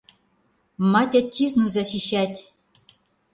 Мать-отчизну 0.93 1.67
защищать! 1.75 2.39